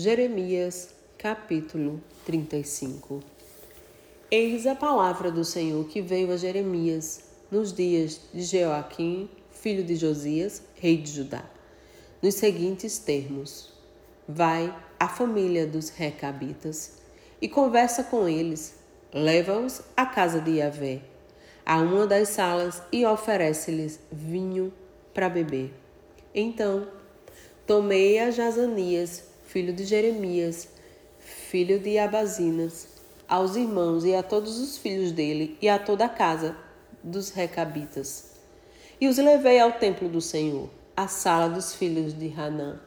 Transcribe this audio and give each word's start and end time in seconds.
Jeremias, 0.00 0.94
capítulo 1.18 2.00
35 2.24 3.20
Eis 4.30 4.64
a 4.64 4.76
palavra 4.76 5.28
do 5.28 5.44
Senhor 5.44 5.84
que 5.88 6.00
veio 6.00 6.32
a 6.32 6.36
Jeremias 6.36 7.24
nos 7.50 7.72
dias 7.72 8.20
de 8.32 8.42
Jeoaquim, 8.42 9.28
filho 9.50 9.82
de 9.82 9.96
Josias, 9.96 10.62
rei 10.76 10.98
de 10.98 11.10
Judá, 11.10 11.44
nos 12.22 12.36
seguintes 12.36 13.00
termos: 13.00 13.72
Vai 14.28 14.72
à 15.00 15.08
família 15.08 15.66
dos 15.66 15.88
recabitas 15.88 16.98
e 17.42 17.48
conversa 17.48 18.04
com 18.04 18.28
eles, 18.28 18.76
leva-os 19.12 19.82
à 19.96 20.06
casa 20.06 20.40
de 20.40 20.58
Yahvé, 20.58 21.00
a 21.66 21.78
uma 21.78 22.06
das 22.06 22.28
salas 22.28 22.80
e 22.92 23.04
oferece-lhes 23.04 23.98
vinho 24.12 24.72
para 25.12 25.28
beber. 25.28 25.74
Então, 26.32 26.86
tomei 27.66 28.20
a 28.20 28.30
Jazanias, 28.30 29.27
filho 29.48 29.72
de 29.72 29.84
Jeremias, 29.84 30.68
filho 31.18 31.78
de 31.78 31.98
Abazinas, 31.98 32.86
aos 33.26 33.56
irmãos 33.56 34.04
e 34.04 34.14
a 34.14 34.22
todos 34.22 34.58
os 34.58 34.76
filhos 34.76 35.10
dele 35.10 35.56
e 35.60 35.70
a 35.70 35.78
toda 35.78 36.04
a 36.04 36.08
casa 36.08 36.54
dos 37.02 37.30
recabitas. 37.30 38.32
E 39.00 39.08
os 39.08 39.16
levei 39.16 39.58
ao 39.58 39.72
templo 39.72 40.06
do 40.06 40.20
Senhor, 40.20 40.68
à 40.94 41.08
sala 41.08 41.48
dos 41.48 41.74
filhos 41.74 42.12
de 42.12 42.30
Hanã, 42.38 42.78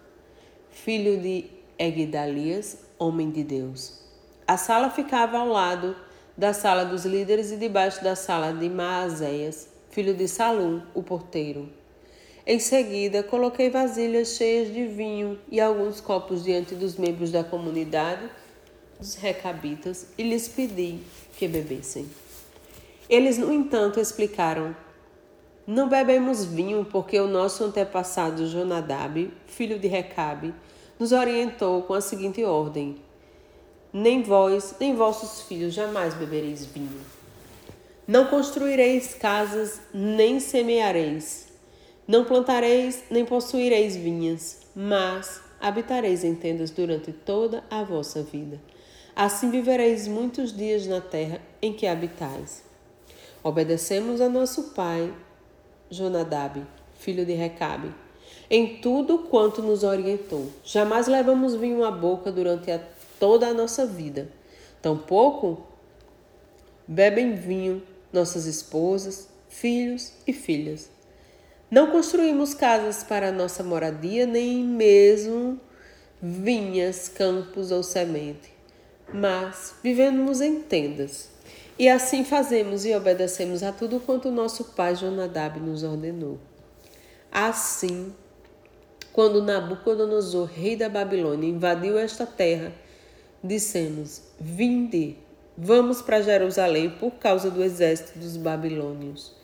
filho 0.70 1.20
de 1.20 1.46
Egdalias, 1.80 2.78
homem 3.00 3.32
de 3.32 3.44
Deus. 3.44 4.00
A 4.48 4.56
sala 4.56 4.92
ficava 4.92 5.40
ao 5.40 5.48
lado 5.48 5.96
da 6.38 6.54
sala 6.54 6.86
dos 6.86 7.06
líderes 7.06 7.52
e 7.52 7.58
debaixo 7.58 8.04
da 8.04 8.16
sala 8.16 8.54
de 8.54 8.70
Maazéias, 8.70 9.68
filho 9.90 10.14
de 10.14 10.28
Salum, 10.28 10.84
o 10.94 11.02
porteiro. 11.02 11.81
Em 12.46 12.58
seguida, 12.58 13.22
coloquei 13.22 13.70
vasilhas 13.70 14.30
cheias 14.30 14.74
de 14.74 14.88
vinho 14.88 15.38
e 15.50 15.62
alguns 15.62 16.02
copos 16.02 16.44
diante 16.44 16.74
dos 16.74 16.96
membros 16.96 17.30
da 17.32 17.44
comunidade, 17.44 18.28
dos 19.00 19.14
recabitas, 19.14 20.08
e 20.18 20.24
lhes 20.24 20.48
pedi 20.48 21.00
que 21.38 21.48
bebessem. 21.48 22.10
Eles, 23.08 23.38
no 23.38 23.54
entanto, 23.54 24.00
explicaram: 24.00 24.76
Não 25.68 25.88
bebemos 25.88 26.44
vinho 26.44 26.84
porque 26.84 27.20
o 27.20 27.28
nosso 27.28 27.64
antepassado 27.64 28.48
Jonadab, 28.48 29.32
filho 29.46 29.78
de 29.78 29.88
Recabe, 29.88 30.52
nos 31.00 31.12
orientou 31.12 31.84
com 31.84 31.94
a 31.94 32.02
seguinte 32.02 32.44
ordem: 32.44 32.98
Nem 33.94 34.24
vós, 34.24 34.74
nem 34.80 34.96
vossos 34.96 35.42
filhos 35.42 35.76
jamais 35.76 36.16
bebereis 36.16 36.66
vinho. 36.66 37.02
Não 38.08 38.26
construireis 38.26 39.14
casas, 39.14 39.80
nem 39.94 40.40
semeareis 40.40 41.51
não 42.12 42.26
plantareis 42.26 43.06
nem 43.10 43.24
possuireis 43.24 43.96
vinhas, 43.96 44.64
mas 44.76 45.40
habitareis 45.62 46.26
em 46.26 46.36
tendas 46.36 46.70
durante 46.70 47.14
toda 47.14 47.64
a 47.70 47.86
vossa 47.86 48.22
vida. 48.22 48.60
Assim 49.16 49.50
vivereis 49.50 50.10
muitos 50.10 50.54
dias 50.54 50.86
na 50.86 51.00
terra 51.00 51.40
em 51.62 51.72
que 51.72 51.88
habitais. 51.88 52.66
Obedecemos 53.42 54.20
a 54.20 54.28
nosso 54.28 54.72
pai, 54.74 55.14
Jonadab, 55.90 56.68
filho 57.00 57.26
de 57.26 57.32
Recabe, 57.32 57.96
em 58.50 58.82
tudo 58.82 59.20
quanto 59.20 59.62
nos 59.62 59.82
orientou. 59.82 60.50
Jamais 60.66 61.08
levamos 61.08 61.56
vinho 61.56 61.86
à 61.86 61.92
boca 61.92 62.30
durante 62.30 62.70
a, 62.72 62.82
toda 63.22 63.48
a 63.48 63.54
nossa 63.54 63.86
vida. 63.86 64.28
Tampouco 64.82 65.66
bebem 66.86 67.36
vinho 67.36 67.82
nossas 68.12 68.46
esposas, 68.48 69.30
filhos 69.48 70.12
e 70.28 70.34
filhas 70.34 70.90
não 71.72 71.90
construímos 71.90 72.54
casas 72.54 73.02
para 73.02 73.32
nossa 73.32 73.64
moradia, 73.64 74.26
nem 74.26 74.62
mesmo 74.62 75.58
vinhas, 76.22 77.08
campos 77.08 77.72
ou 77.72 77.82
semente, 77.82 78.54
mas 79.14 79.76
vivemos 79.82 80.42
em 80.42 80.60
tendas. 80.60 81.30
E 81.80 81.88
assim 81.88 82.26
fazemos 82.26 82.86
e 82.86 82.94
obedecemos 82.94 83.64
a 83.64 83.72
tudo 83.72 84.02
quanto 84.02 84.30
nosso 84.30 84.66
pai 84.76 84.98
Jonadab 84.98 85.62
nos 85.62 85.82
ordenou. 85.82 86.38
Assim, 87.32 88.14
quando 89.14 89.42
Nabucodonosor, 89.42 90.50
rei 90.54 90.76
da 90.76 90.90
Babilônia, 90.90 91.50
invadiu 91.50 91.98
esta 91.98 92.26
terra, 92.26 92.74
dissemos: 93.42 94.24
Vinde, 94.38 95.16
vamos 95.58 96.02
para 96.02 96.22
Jerusalém 96.22 96.90
por 96.90 97.12
causa 97.12 97.50
do 97.50 97.64
exército 97.64 98.20
dos 98.20 98.36
babilônios 98.36 99.41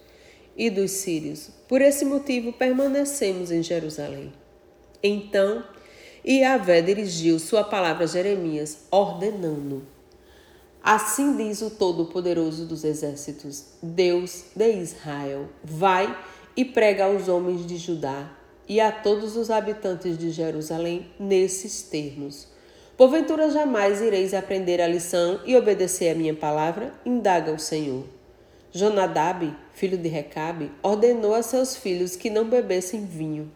e 0.58 0.70
dos 0.70 0.92
sírios. 0.92 1.50
Por 1.68 1.82
esse 1.82 2.04
motivo 2.04 2.52
permanecemos 2.52 3.52
em 3.52 3.62
Jerusalém. 3.62 4.34
Então, 5.04 5.64
Iavé 6.26 6.82
dirigiu 6.82 7.38
sua 7.40 7.64
palavra 7.64 8.06
a 8.06 8.08
Jeremias, 8.08 8.80
ordenando: 8.90 9.84
Assim 10.84 11.38
diz 11.38 11.62
o 11.62 11.70
Todo-Poderoso 11.70 12.66
dos 12.66 12.84
Exércitos, 12.84 13.66
Deus 13.84 14.46
de 14.56 14.72
Israel: 14.74 15.48
Vai 15.64 16.18
e 16.56 16.66
prega 16.66 17.06
aos 17.06 17.28
homens 17.28 17.66
de 17.66 17.78
Judá 17.78 18.32
e 18.68 18.82
a 18.82 18.92
todos 18.92 19.38
os 19.38 19.50
habitantes 19.50 20.18
de 20.18 20.32
Jerusalém 20.32 21.08
nesses 21.20 21.84
termos. 21.84 22.48
Porventura 22.98 23.52
jamais 23.52 24.02
ireis 24.02 24.34
aprender 24.34 24.82
a 24.82 24.88
lição 24.88 25.40
e 25.46 25.56
obedecer 25.56 26.10
a 26.10 26.16
minha 26.16 26.34
palavra? 26.34 26.92
Indaga 27.06 27.52
o 27.52 27.60
Senhor. 27.60 28.04
Jonadab, 28.72 29.56
filho 29.78 29.98
de 29.98 30.10
Recabe, 30.10 30.72
ordenou 30.82 31.36
a 31.36 31.44
seus 31.44 31.78
filhos 31.78 32.16
que 32.16 32.32
não 32.32 32.46
bebessem 32.50 33.06
vinho. 33.06 33.52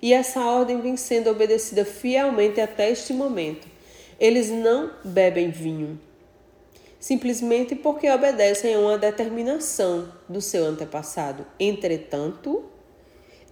E 0.00 0.12
essa 0.12 0.40
ordem 0.40 0.80
vem 0.80 0.96
sendo 0.96 1.30
obedecida 1.30 1.84
fielmente 1.84 2.60
até 2.60 2.90
este 2.90 3.12
momento. 3.12 3.66
Eles 4.20 4.50
não 4.50 4.92
bebem 5.04 5.50
vinho, 5.50 5.98
simplesmente 7.00 7.74
porque 7.74 8.08
obedecem 8.08 8.74
a 8.74 8.78
uma 8.78 8.96
determinação 8.96 10.12
do 10.28 10.40
seu 10.40 10.64
antepassado. 10.64 11.44
Entretanto, 11.58 12.64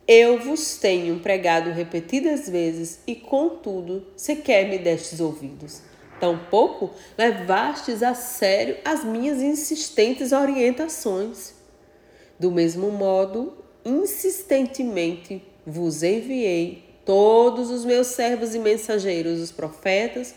eu 0.06 0.38
vos 0.38 0.76
tenho 0.76 1.18
pregado 1.18 1.70
repetidas 1.70 2.48
vezes 2.48 3.00
e, 3.04 3.16
contudo, 3.16 4.06
sequer 4.16 4.68
me 4.68 4.78
destes 4.78 5.18
ouvidos. 5.18 5.82
Tampouco 6.20 6.92
levastes 7.18 8.00
a 8.00 8.14
sério 8.14 8.76
as 8.84 9.04
minhas 9.04 9.42
insistentes 9.42 10.30
orientações. 10.30 11.61
Do 12.42 12.50
mesmo 12.50 12.90
modo, 12.90 13.56
insistentemente 13.84 15.40
vos 15.64 16.02
enviei 16.02 16.98
todos 17.04 17.70
os 17.70 17.84
meus 17.84 18.08
servos 18.08 18.52
e 18.52 18.58
mensageiros, 18.58 19.38
os 19.38 19.52
profetas, 19.52 20.34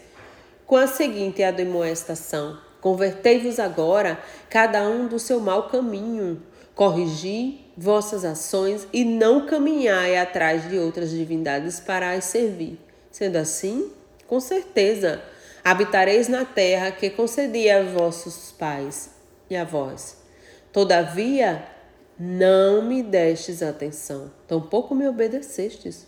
com 0.67 0.75
a 0.75 0.85
seguinte 0.85 1.41
admoestação: 1.41 2.59
Convertei-vos 2.79 3.59
agora, 3.59 4.19
cada 4.51 4.87
um 4.87 5.07
do 5.07 5.17
seu 5.17 5.39
mau 5.39 5.67
caminho, 5.67 6.43
corrigi 6.75 7.65
vossas 7.75 8.23
ações 8.23 8.87
e 8.93 9.03
não 9.03 9.47
caminhai 9.47 10.15
atrás 10.15 10.69
de 10.69 10.77
outras 10.77 11.09
divindades 11.09 11.79
para 11.79 12.11
as 12.11 12.25
servir. 12.25 12.77
Sendo 13.09 13.37
assim, 13.37 13.91
com 14.27 14.39
certeza, 14.39 15.23
habitareis 15.63 16.27
na 16.27 16.45
terra 16.45 16.91
que 16.91 17.09
concedi 17.09 17.67
a 17.67 17.81
vossos 17.81 18.51
pais 18.51 19.09
e 19.49 19.55
a 19.55 19.63
vós. 19.63 20.23
Todavia, 20.71 21.73
não 22.17 22.81
me 22.81 23.03
destes 23.03 23.61
atenção, 23.61 24.31
tampouco 24.47 24.95
me 24.95 25.07
obedecestes. 25.07 26.07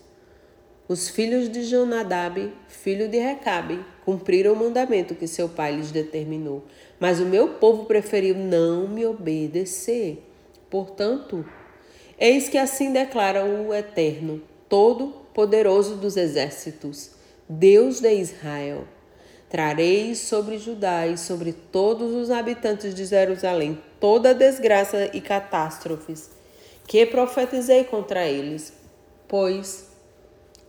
Os 0.88 1.10
filhos 1.10 1.50
de 1.50 1.64
Jonadab, 1.66 2.54
filho 2.70 3.10
de 3.10 3.18
Recabe, 3.18 3.84
cumpriram 4.06 4.54
o 4.54 4.56
mandamento 4.56 5.16
que 5.16 5.28
seu 5.28 5.50
pai 5.50 5.76
lhes 5.76 5.92
determinou, 5.92 6.64
mas 6.98 7.20
o 7.20 7.26
meu 7.26 7.56
povo 7.56 7.86
preferiu 7.86 8.36
não 8.36 8.88
me 8.88 9.06
obedecer. 9.06 10.24
Portanto, 10.70 11.46
eis 12.18 12.48
que 12.48 12.58
assim 12.58 12.94
declara 12.94 13.44
o 13.44 13.74
Eterno, 13.74 14.42
Todo-Poderoso 14.70 15.98
dos 15.98 16.16
Exércitos, 16.16 17.12
Deus 17.50 18.00
de 18.00 18.14
Israel 18.14 18.88
Trarei 19.50 20.14
sobre 20.14 20.58
Judá 20.58 21.08
e 21.08 21.18
sobre 21.18 21.54
todos 21.54 22.14
os 22.14 22.30
habitantes 22.30 22.94
de 22.94 23.06
Jerusalém 23.06 23.82
toda 24.00 24.32
a 24.32 24.34
desgraça 24.34 25.10
e 25.14 25.22
catástrofes 25.22 26.30
que 26.86 27.06
profetizei 27.06 27.84
contra 27.84 28.28
eles, 28.28 28.74
pois 29.28 29.88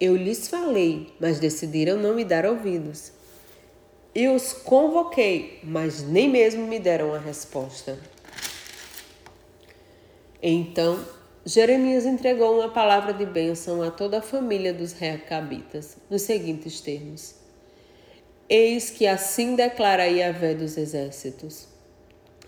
eu 0.01 0.17
lhes 0.17 0.49
falei, 0.49 1.13
mas 1.21 1.39
decidiram 1.39 1.97
não 1.97 2.15
me 2.15 2.25
dar 2.25 2.47
ouvidos. 2.47 3.13
E 4.15 4.29
os 4.29 4.53
convoquei, 4.53 5.61
mas 5.63 6.03
nem 6.03 6.29
mesmo 6.29 6.67
me 6.67 6.79
deram 6.79 7.15
a 7.15 7.19
resposta. 7.19 7.99
Então 10.43 11.05
Jeremias 11.45 12.05
entregou 12.05 12.59
uma 12.59 12.69
palavra 12.69 13.13
de 13.13 13.25
bênção 13.25 13.83
a 13.83 13.91
toda 13.91 14.19
a 14.19 14.23
família 14.23 14.73
dos 14.73 14.93
recabitas, 14.93 15.97
nos 16.11 16.23
seguintes 16.23 16.81
termos: 16.81 17.35
Eis 18.51 18.89
que 18.89 19.07
assim 19.07 19.55
declara 19.55 20.07
Yahvé 20.07 20.55
dos 20.55 20.79
exércitos: 20.79 21.69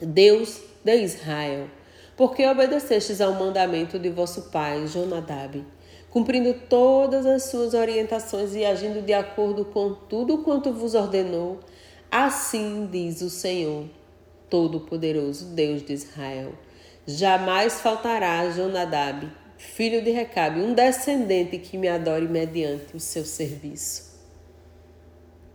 Deus 0.01 0.59
de 0.83 0.97
Israel, 0.97 1.69
porque 2.17 2.47
obedecestes 2.47 3.21
ao 3.21 3.35
mandamento 3.35 3.99
de 3.99 4.09
vosso 4.09 4.51
pai 4.51 4.87
Jonadab, 4.87 5.63
cumprindo 6.09 6.55
todas 6.71 7.27
as 7.27 7.51
suas 7.51 7.75
orientações 7.75 8.55
e 8.55 8.65
agindo 8.65 9.03
de 9.03 9.13
acordo 9.13 9.67
com 9.67 9.93
tudo 9.93 10.39
quanto 10.39 10.73
vos 10.73 10.95
ordenou, 10.95 11.61
assim 12.11 12.89
diz 12.91 13.21
o 13.21 13.29
Senhor, 13.29 13.85
Todo-Poderoso, 14.49 15.55
Deus 15.55 15.85
de 15.85 15.93
Israel. 15.93 16.55
Jamais 17.07 17.79
faltará 17.79 18.41
a 18.41 18.51
Jonadab, 18.51 19.31
filho 19.59 20.03
de 20.03 20.11
Recabe, 20.11 20.63
um 20.63 20.73
descendente 20.73 21.59
que 21.59 21.77
me 21.77 21.89
adore 21.89 22.27
mediante 22.27 22.97
o 22.97 23.01
seu 23.01 23.27
serviço. 23.27 24.10